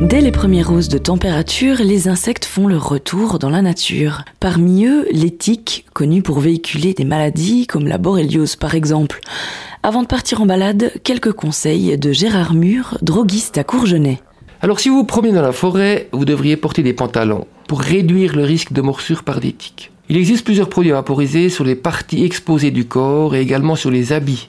[0.00, 4.22] Dès les premières hausses de température, les insectes font leur retour dans la nature.
[4.40, 9.20] Parmi eux, les tiques, connus pour véhiculer des maladies comme la borréliose par exemple.
[9.82, 14.20] Avant de partir en balade, quelques conseils de Gérard Mur, droguiste à Courgenay.
[14.62, 18.34] Alors si vous vous promenez dans la forêt, vous devriez porter des pantalons pour réduire
[18.34, 19.92] le risque de morsure par des tiques.
[20.08, 24.14] Il existe plusieurs produits vaporisés sur les parties exposées du corps et également sur les
[24.14, 24.48] habits.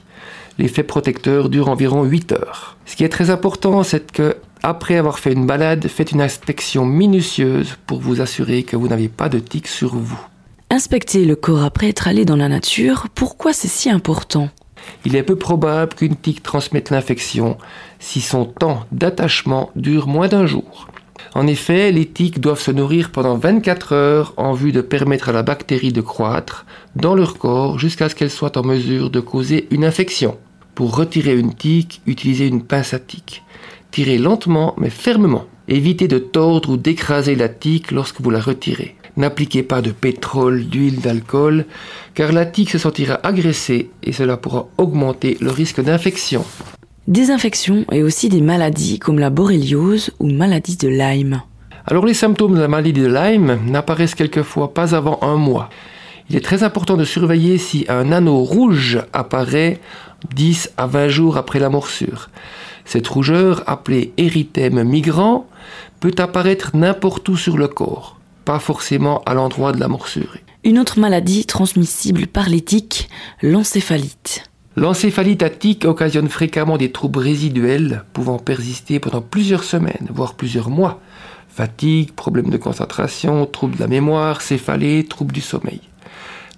[0.58, 2.78] L'effet protecteur dure environ 8 heures.
[2.86, 6.84] Ce qui est très important, c'est que après avoir fait une balade, faites une inspection
[6.84, 10.20] minutieuse pour vous assurer que vous n'avez pas de tiques sur vous.
[10.70, 14.48] Inspecter le corps après être allé dans la nature, pourquoi c'est si important?
[15.04, 17.58] Il est peu probable qu'une tique transmette l'infection
[17.98, 20.88] si son temps d'attachement dure moins d'un jour.
[21.34, 25.32] En effet, les tiques doivent se nourrir pendant 24 heures en vue de permettre à
[25.32, 29.66] la bactérie de croître dans leur corps jusqu'à ce qu'elle soit en mesure de causer
[29.70, 30.36] une infection.
[30.74, 33.42] Pour retirer une tique, utilisez une pince à tique.
[33.92, 35.44] Tirez lentement mais fermement.
[35.68, 38.96] Évitez de tordre ou d'écraser la tique lorsque vous la retirez.
[39.18, 41.66] N'appliquez pas de pétrole, d'huile, d'alcool,
[42.14, 46.42] car la tique se sentira agressée et cela pourra augmenter le risque d'infection.
[47.06, 51.42] Des infections et aussi des maladies comme la borréliose ou maladie de Lyme.
[51.84, 55.68] Alors les symptômes de la maladie de Lyme n'apparaissent quelquefois pas avant un mois.
[56.30, 59.80] Il est très important de surveiller si un anneau rouge apparaît
[60.34, 62.30] 10 à 20 jours après la morsure.
[62.84, 65.46] Cette rougeur, appelée érythème migrant,
[66.00, 70.36] peut apparaître n'importe où sur le corps, pas forcément à l'endroit de la morsure.
[70.64, 73.08] Une autre maladie transmissible par les tiques,
[73.42, 74.44] l'encéphalite.
[74.76, 75.50] L'encéphalite à
[75.86, 81.00] occasionne fréquemment des troubles résiduels pouvant persister pendant plusieurs semaines, voire plusieurs mois.
[81.48, 85.80] Fatigue, problèmes de concentration, troubles de la mémoire, céphalée, troubles du sommeil.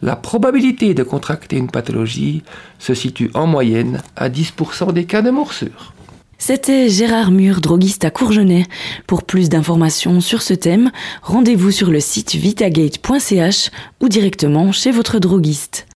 [0.03, 2.45] La probabilité de contracter une pathologie
[2.79, 5.93] se situe en moyenne à 10% des cas de morsure.
[6.39, 8.67] C'était Gérard Mur, droguiste à Courgenay.
[9.07, 10.91] Pour plus d'informations sur ce thème,
[11.23, 15.87] rendez-vous sur le site vitagate.ch ou directement chez votre droguiste.